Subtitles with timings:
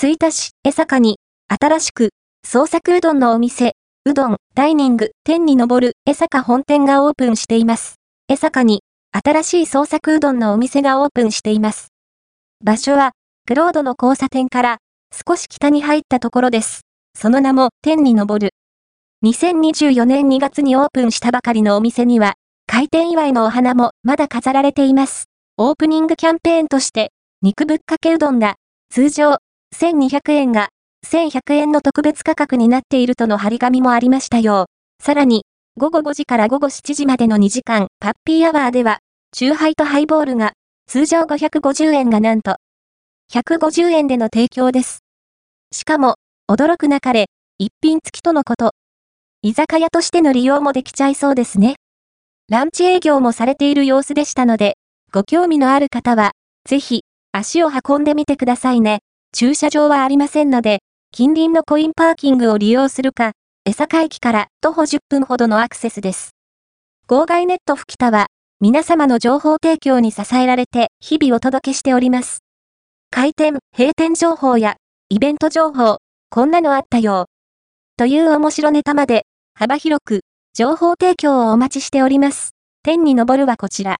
[0.00, 2.10] 吹田市江坂に、新しく、
[2.46, 3.72] 創作うどんのお店、
[4.04, 7.96] うどん、ダイニング、天に昇る江坂本店がオープンしています。
[8.28, 11.88] 江坂に、新しい創作うどんのお店がオープンしています。
[12.64, 13.10] 場所は、
[13.44, 14.78] クロードの交差点から、
[15.10, 16.82] 少し北に入ったところです。
[17.16, 18.50] その名も、天に昇る。
[19.24, 22.34] 2024年2月にオープンしたばかりのお店には、
[22.68, 25.24] 開店祝いのお花もまだ飾られています。
[25.56, 27.10] オープニングキャンペーンとして、
[27.42, 28.54] 肉ぶっかけうどんが、
[28.90, 29.38] 通常、
[29.76, 30.68] 1200円が、
[31.06, 34.66] 1100円の特別価格になっているとの張り紙もありましたよ。
[35.02, 35.44] さらに、
[35.76, 38.98] 午後5時から午後7時までの2時間、パッピーアワーでは、
[39.30, 40.54] チューハイとハイボールが、
[40.88, 42.56] 通常550円がなんと、
[43.32, 45.04] 150円での提供です。
[45.72, 46.16] しかも、
[46.50, 47.26] 驚くなかれ、
[47.58, 48.72] 一品付きとのこと。
[49.42, 51.76] 居酒屋としての利用もできちゃいそうですね。
[52.48, 54.76] ランチ営業もされている様子でしたので、
[55.12, 56.32] ご興味のある方は、
[56.68, 59.00] ぜひ、足を運んでみてくださいね。
[59.32, 60.80] 駐車場はありませんので、
[61.12, 63.32] 近隣のコインパーキングを利用するか、
[63.64, 66.30] 江坂駅から徒歩10分ほどのアクセスです。
[67.06, 68.26] 号外ネット吹田は、
[68.60, 72.40] 皆様の情報提供に支えられて日々お届けしております。
[73.10, 74.76] 開店、閉店情報や、
[75.08, 75.98] イベント情報、
[76.30, 77.26] こんなのあったよ。
[77.96, 80.20] という面白ネタまで、幅広く、
[80.52, 82.50] 情報提供をお待ちしております。
[82.82, 83.96] 天に昇るはこちら。